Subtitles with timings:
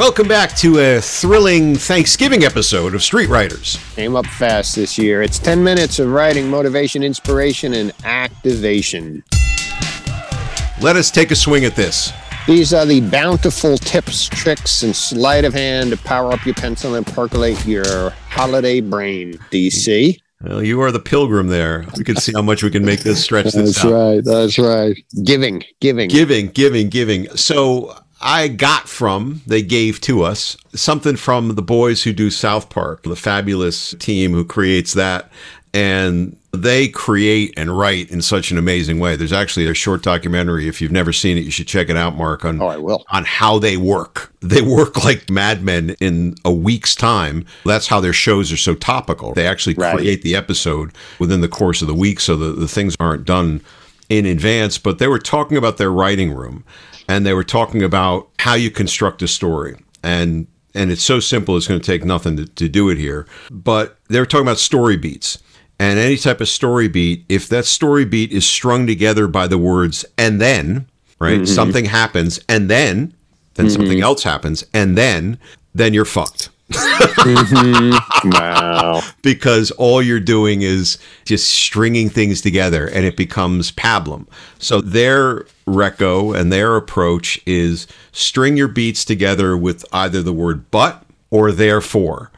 [0.00, 3.78] Welcome back to a thrilling Thanksgiving episode of Street Writers.
[3.96, 5.20] Came up fast this year.
[5.20, 9.22] It's 10 minutes of writing, motivation, inspiration, and activation.
[10.80, 12.14] Let us take a swing at this.
[12.46, 16.94] These are the bountiful tips, tricks, and sleight of hand to power up your pencil
[16.94, 19.34] and percolate your holiday brain.
[19.50, 20.18] DC.
[20.40, 21.84] Well, you are the pilgrim there.
[21.98, 23.92] We can see how much we can make this stretch this That's out.
[23.92, 24.24] right.
[24.24, 24.96] That's right.
[25.22, 26.08] Giving, giving.
[26.08, 27.28] Giving, giving, giving.
[27.36, 32.68] So I got from, they gave to us something from the boys who do South
[32.68, 35.30] Park, the fabulous team who creates that.
[35.72, 39.14] And they create and write in such an amazing way.
[39.14, 40.66] There's actually a short documentary.
[40.66, 43.04] If you've never seen it, you should check it out, Mark, on Oh, I will.
[43.12, 44.32] on how they work.
[44.40, 47.46] They work like madmen in a week's time.
[47.64, 49.32] That's how their shows are so topical.
[49.32, 49.94] They actually Right.
[49.94, 50.90] create the episode
[51.20, 53.60] within the course of the week so the, the things aren't done
[54.08, 54.76] in advance.
[54.76, 56.64] But they were talking about their writing room
[57.10, 59.76] and they were talking about how you construct a story.
[60.02, 63.26] And and it's so simple it's going to take nothing to, to do it here.
[63.50, 65.42] But they were talking about story beats.
[65.80, 69.58] And any type of story beat, if that story beat is strung together by the
[69.58, 70.86] words and then,
[71.18, 71.40] right?
[71.40, 71.44] Mm-hmm.
[71.46, 73.14] Something happens and then,
[73.54, 74.04] then something mm-hmm.
[74.04, 75.38] else happens and then,
[75.74, 76.50] then you're fucked.
[76.70, 78.30] Mm-hmm.
[78.30, 79.02] Wow.
[79.22, 84.26] because all you're doing is just stringing things together and it becomes pablum.
[84.58, 90.70] So their reco and their approach is string your beats together with either the word
[90.70, 92.30] but or therefore.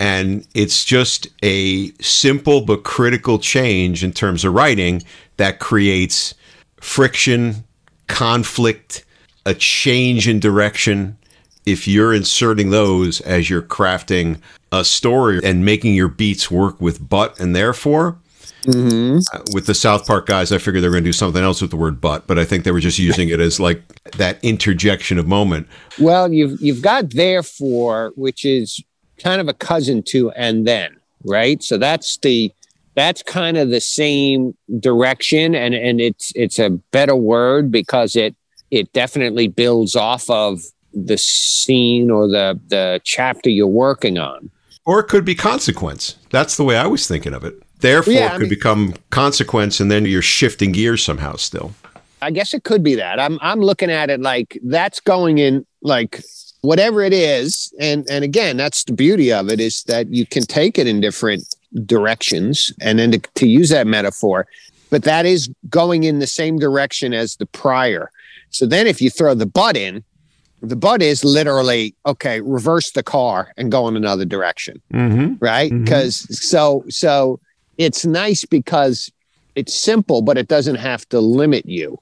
[0.00, 5.02] And it's just a simple but critical change in terms of writing
[5.36, 6.34] that creates
[6.80, 7.64] friction,
[8.06, 9.04] conflict,
[9.44, 11.17] a change in direction.
[11.68, 14.40] If you're inserting those as you're crafting
[14.72, 18.18] a story and making your beats work with but and therefore,
[18.66, 21.62] uh, with the South Park guys, I figured they were going to do something else
[21.62, 24.42] with the word but, but I think they were just using it as like that
[24.42, 25.68] interjection of moment.
[25.98, 28.82] Well, you've you've got therefore, which is
[29.18, 31.62] kind of a cousin to and then, right?
[31.62, 32.52] So that's the
[32.94, 38.34] that's kind of the same direction, and and it's it's a better word because it
[38.70, 40.62] it definitely builds off of
[40.94, 44.50] the scene or the the chapter you're working on.
[44.84, 46.16] Or it could be consequence.
[46.30, 47.54] That's the way I was thinking of it.
[47.80, 51.74] Therefore, Yeah, it could mean- become consequence, and then you're shifting gears somehow still.
[52.20, 53.20] I guess it could be that.
[53.20, 56.20] I'm I'm looking at it like that's going in like
[56.62, 60.42] whatever it is, and and again, that's the beauty of it is that you can
[60.42, 61.44] take it in different
[61.86, 64.46] directions, and then to, to use that metaphor,
[64.90, 68.10] but that is going in the same direction as the prior.
[68.50, 70.02] So then, if you throw the butt in,
[70.62, 72.40] the butt is literally okay.
[72.40, 75.34] Reverse the car and go in another direction Mm-hmm.
[75.40, 77.38] right because so so
[77.76, 79.10] it's nice because
[79.54, 81.98] it's simple but it doesn't have to limit you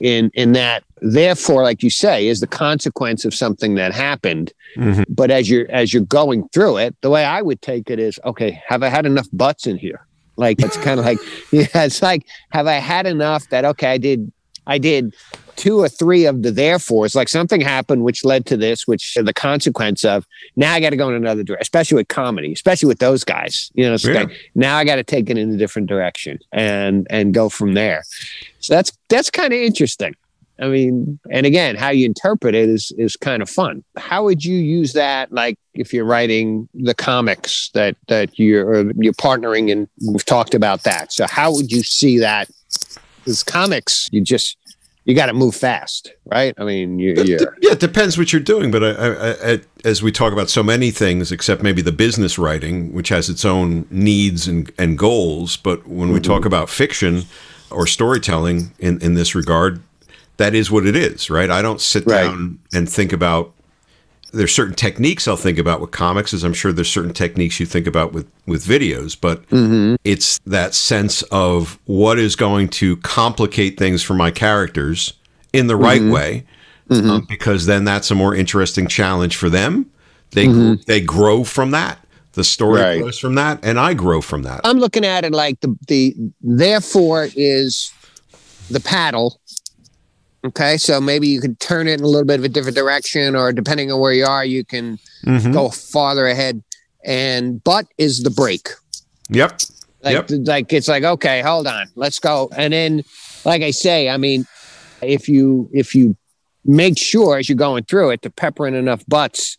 [0.00, 5.04] in in that therefore like you say is the consequence of something that happened Mhm.
[5.08, 8.18] but as you're as you're going through it the way i would take it is
[8.24, 10.04] okay have i had enough butts in here
[10.36, 11.18] like it's kind of like
[11.52, 14.32] yeah it's like have i had enough that okay i did
[14.66, 15.14] i did
[15.56, 17.14] two or three of the therefores.
[17.14, 20.26] Like something happened which led to this which the consequence of
[20.56, 23.70] now i got to go in another direction especially with comedy especially with those guys
[23.74, 24.14] you know Yeah.
[24.14, 27.74] like now i got to take it in a different direction and and go from
[27.74, 28.02] there.
[28.60, 30.14] So that's that's kind of interesting.
[30.60, 33.84] I mean and again how you interpret it is is kind of fun.
[33.96, 39.12] How would you use that like if you're writing the comics that that you're you're
[39.14, 41.12] partnering and we've talked about that?
[41.12, 42.48] So how would you see that
[43.24, 44.56] because comics you just
[45.04, 48.42] you got to move fast right i mean you, you're yeah, it depends what you're
[48.42, 48.70] doing.
[48.70, 52.38] But I, I, I, as we talk about so many things, except maybe the business
[52.38, 55.56] writing, which has its own needs and, and goals.
[55.56, 56.46] But when we talk mm-hmm.
[56.48, 57.22] about fiction
[57.70, 59.82] or storytelling in, in this regard,
[60.36, 61.50] that is what it is, right?
[61.50, 62.24] I don't sit Right.
[62.24, 63.52] down and think about.
[64.34, 67.66] There's certain techniques I'll think about with comics, as I'm sure there's certain techniques you
[67.66, 69.96] think about with with videos, but mm-hmm.
[70.04, 75.14] it's that sense of what is going to complicate things for my characters
[75.52, 76.12] in the right mm-hmm.
[76.12, 76.44] way
[76.88, 77.10] mm-hmm.
[77.10, 79.90] um, because then that's a more interesting challenge for them.
[80.30, 80.48] They
[80.86, 81.98] they grow from that.
[82.32, 83.00] The story Right.
[83.00, 84.62] grows from that, and I grow from that.
[84.64, 87.92] I'm looking at it like the the therefore is
[88.70, 89.40] the paddle.
[90.44, 93.34] Okay, so maybe you could turn it in a little bit of a different direction,
[93.34, 95.52] or depending on where you are, you can Mhm.
[95.54, 96.62] go farther ahead.
[97.04, 98.68] And but is the brake.
[99.30, 99.60] Yep.
[100.02, 100.46] Like Yep.
[100.46, 102.50] like it's like okay, hold on, let's go.
[102.56, 103.04] And then,
[103.44, 104.46] like I say, I mean,
[105.02, 106.16] if you if you
[106.64, 109.56] make sure as you're going through it to pepper in enough butts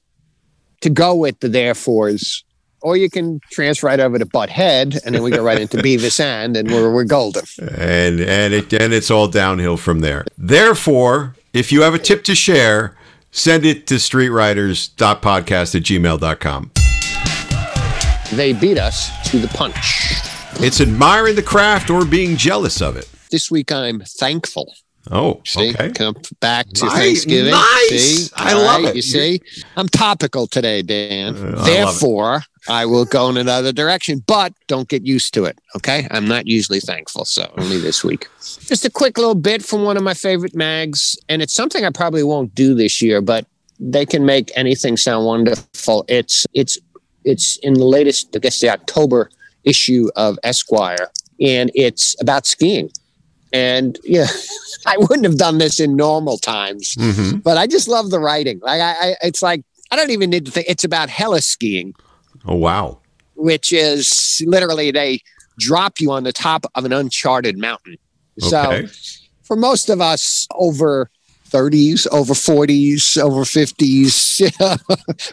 [0.81, 2.43] to go with the therefores,
[2.85, 5.77] or you can transfer right over to butt head, and then we go right into
[5.77, 7.43] Beavis and, and we're we're golden.
[7.59, 10.23] And and it and it's all downhill from there.
[10.37, 12.95] Therefore, if you have a tip to share,
[13.37, 16.71] Send it to streetwriters.podcast at gmail.com.
[18.37, 20.13] They beat us to the punch.
[20.63, 23.09] It's admiring the craft or being jealous of it.
[23.31, 24.73] This week I'm thankful.
[25.11, 25.91] Oh, See, okay.
[25.91, 27.51] come back to Nice, Thanksgiving.
[27.51, 28.29] nice.
[28.29, 28.95] See, I All love right, it.
[28.95, 29.41] You see,
[29.75, 31.35] I'm topical today, Dan.
[31.35, 31.65] Uh, I love it.
[31.65, 35.59] Therefore, I will go in another direction, but don't get used to it.
[35.75, 38.27] Okay, I'm not usually thankful, so only this week.
[38.39, 41.91] Just a quick little bit from one of my favorite mags, and it's something I
[41.91, 43.45] probably won't do this year, but
[43.79, 46.05] they can make anything sound wonderful.
[46.07, 46.79] It's it's
[47.23, 49.29] it's in the latest, I guess, the October
[49.63, 51.09] issue of Esquire,
[51.39, 52.89] and it's about skiing.
[53.53, 54.27] And yeah,
[54.85, 58.59] I wouldn't have done this in normal times, hmm but I just love the writing.
[58.63, 60.67] Like I, I it's like I don't even need to think.
[60.67, 61.93] It's about heliskiing,
[62.45, 62.99] Oh, wow.
[63.35, 65.21] which is literally they
[65.57, 67.97] drop you on the top of an uncharted mountain.
[68.39, 68.83] So
[69.43, 71.09] for most of us over
[71.49, 74.41] 30s, over 40s, over 50s,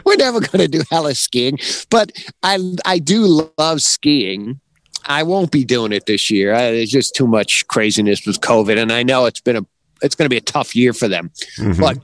[0.05, 1.87] we're never going to do heliskiing.
[1.89, 2.11] But
[2.43, 4.59] I I do love skiing.
[5.05, 6.53] I won't be doing it this year.
[6.53, 9.65] Uh, There's just too much craziness with COVID, and I know it's been a
[10.01, 11.31] it's going to be a tough year for them.
[11.57, 11.79] Mhm.
[11.79, 11.97] But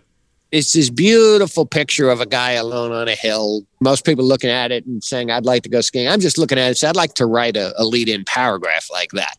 [0.52, 3.62] it's this beautiful picture of a guy alone on a hill.
[3.82, 6.08] Most people looking at it and saying, I'd like to go skiing.
[6.08, 8.26] I'm just looking at it and say, I'd like to write a, a lead in
[8.26, 9.36] paragraph like that.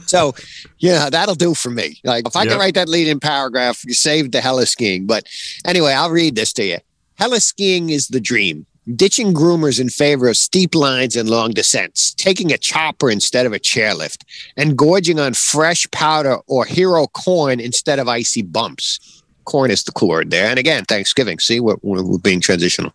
[0.06, 0.34] so,
[0.78, 2.00] yeah, that'll do for me.
[2.04, 2.50] Like, if I Yep.
[2.50, 5.06] can write that lead in paragraph, you saved the heliskiing.
[5.06, 5.26] But
[5.66, 6.78] anyway, I'll read this to you.
[7.20, 8.64] Heliskiing is the dream.
[8.96, 13.52] Ditching groomers in favor of steep lines and long descents, taking a chopper instead of
[13.52, 14.22] a chairlift,
[14.56, 19.92] and gorging on fresh powder or hero corn instead of icy bumps corn is the
[19.92, 20.46] clue word there.
[20.46, 21.38] And again, Thanksgiving.
[21.38, 22.92] See, we're, we're, being transitional.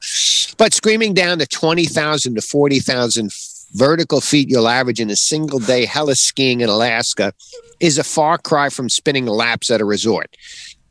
[0.58, 3.32] But screaming down to 20,000 to 40,000
[3.74, 7.34] vertical feet you'll average in a single day heliskiing in Alaska
[7.80, 10.38] is a far cry from spinning laps at a resort.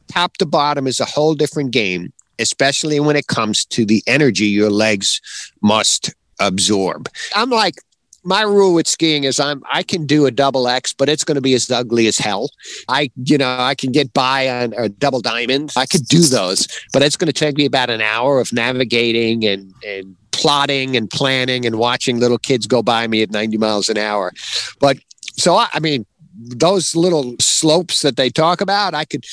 [0.09, 4.47] Top to bottom is a whole different game, especially when it comes to the energy
[4.47, 5.21] your legs
[5.63, 7.09] must absorb.
[7.37, 7.77] I'm like,
[8.25, 11.35] my rule with skiing is I'm I can do a double X, but it's going
[11.35, 12.51] to be as ugly as hell.
[12.89, 15.73] I, you know, I can get by on a double diamond.
[15.77, 19.45] I could do those, but it's going to take me about an hour of navigating
[19.45, 23.89] and, and plotting and planning and watching little kids go by me at 90 miles
[23.89, 24.33] an hour.
[24.81, 24.99] But
[25.37, 29.25] so, I, I mean, those little slopes that they talk about, I could,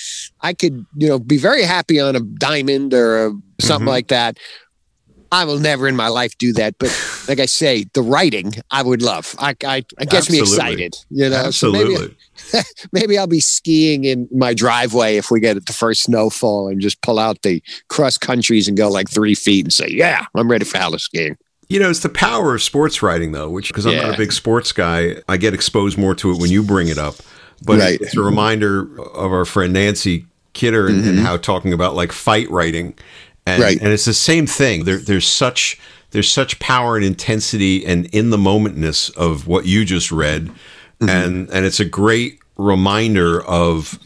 [0.42, 3.32] I could, you know, be very happy on a diamond or a,
[3.62, 3.90] something Mhm.
[3.90, 4.38] like that.
[5.32, 6.90] I will never in my life do that, but
[7.28, 9.36] like I say, the writing I would love.
[9.38, 11.52] I, I, it gets me excited, you know.
[11.52, 12.16] So maybe
[12.92, 17.02] maybe I'll be skiing in my driveway if we get the first snowfall and just
[17.02, 20.66] pull out the cross countries and go like three feet and say, "Yeah, I'm ready
[20.66, 21.36] for heliskiing."
[21.70, 24.34] You know, it's the power of sports writing, though, which because I'm not a big
[24.34, 27.16] sports guy, I get exposed more to it when you bring it up.
[27.64, 28.02] But Right.
[28.02, 31.26] it's a reminder of our friend Nancy Kidder and, and mm-hmm.
[31.26, 32.96] how talking about like fight writing,
[33.46, 33.80] and Right.
[33.82, 34.86] and it's the same thing.
[34.86, 35.80] There, there's such
[36.12, 41.10] there's such power and intensity and in the momentness of what you just read, mm-hmm.
[41.10, 44.00] and and it's a great reminder of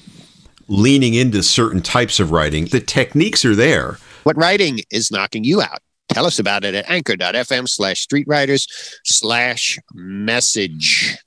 [0.67, 2.65] leaning into certain types of writing.
[2.65, 3.97] The techniques are there.
[4.23, 5.79] What writing is knocking you out?
[6.09, 8.67] Tell us about it at anchor.fm slash streetwriters
[9.03, 11.17] slash message.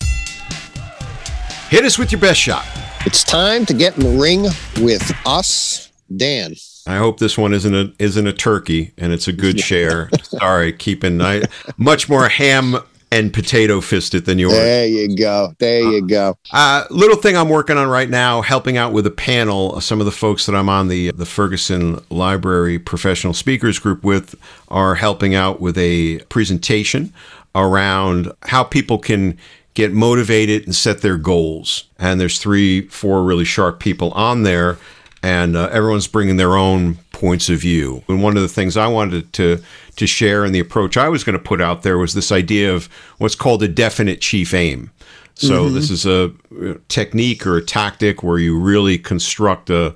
[1.69, 2.65] Hit us with your best shot.
[3.05, 4.43] It's time to get in the ring
[4.81, 6.55] with us, Dan.
[6.87, 10.11] I hope this one isn't a isn't a turkey and it's a good share.
[10.23, 11.43] Sorry, keeping I
[11.77, 12.77] much more ham
[13.13, 14.53] and potato fisted than yours.
[14.53, 15.55] There you go.
[15.59, 16.37] There you go.
[16.53, 19.77] Uh, uh little thing I'm working on right now, helping out with a panel.
[19.77, 23.79] Uh, some of the folks that I'm on the uh, the Ferguson Library Professional Speakers
[23.79, 24.35] Group with
[24.69, 27.13] are helping out with a presentation
[27.55, 29.39] around how people can
[29.75, 31.85] get motivated and set their goals.
[31.99, 34.79] And there's three, four really sharp people on there,
[35.27, 38.05] and uh, everyone's bringing their own points of view.
[38.09, 39.61] And one of the things I wanted to
[39.97, 42.73] to share and the approach I was going to put out there was this idea
[42.73, 44.91] of what's called a definite chief aim.
[45.35, 49.95] So this is a uh, technique or a tactic where you really construct a,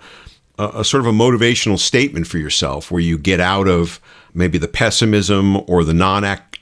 [0.59, 4.01] a, a sort of a motivational statement for yourself, where you get out of
[4.35, 5.95] maybe the pessimism or the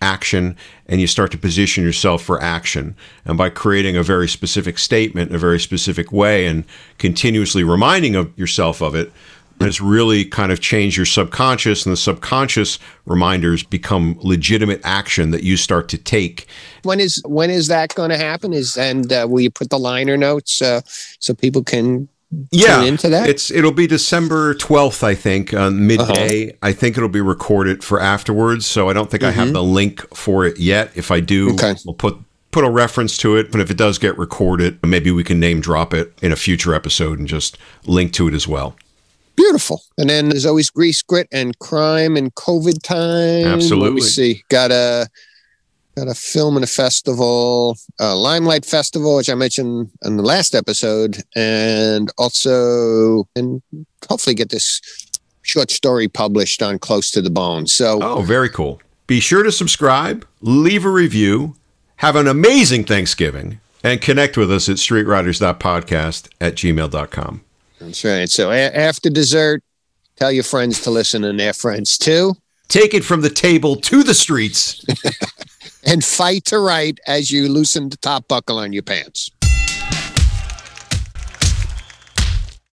[0.00, 2.96] non-action, and you start to position yourself for action.
[3.24, 6.64] And by creating a very specific statement in a very specific way, and
[6.98, 9.12] continuously reminding of yourself of it,
[9.60, 15.42] has really kind of changed your subconscious, and the subconscious reminders become legitimate action that
[15.42, 16.46] you start to take
[16.84, 18.52] When is when is that going to happen?
[18.52, 20.82] Is and uh, will you put the liner notes uh,
[21.18, 22.08] so people can
[22.50, 23.28] yeah, tune into that?
[23.28, 26.56] It's it'll be December twelfth, I think, uh, midday.
[26.62, 28.66] I think it'll be recorded for afterwards.
[28.66, 30.90] So I don't think I have the link for it yet.
[30.94, 31.74] If I do, Okay.
[31.86, 32.18] we'll put
[32.50, 33.50] put a reference to it.
[33.52, 36.74] But if it does get recorded, maybe we can name drop it in a future
[36.74, 37.56] episode and just
[37.86, 38.76] link to it as well.
[39.36, 39.82] beautiful.
[39.96, 43.46] And then there's always grease, grit, and crime and COVID time.
[43.46, 43.88] Absolutely.
[43.90, 45.08] What we see got a
[45.98, 50.54] got a film and a festival, uh, Limelight Festival, which I mentioned in the last
[50.54, 53.60] episode, and also and
[54.08, 54.80] hopefully get this
[55.42, 57.66] short story published on Close to the Bone.
[57.66, 58.80] So Oh, very cool.
[59.06, 61.56] Be sure to subscribe, leave a review,
[61.96, 67.40] have an amazing Thanksgiving, and connect with us at streetwriters.podcast at gmail.com.
[67.80, 68.28] that's right.
[68.28, 69.62] So a- after dessert,
[70.16, 72.34] tell your friends to listen and their friends too.
[72.68, 74.84] Take it from the table to the streets.
[75.88, 79.30] and fight to write as you loosen the top buckle on your pants.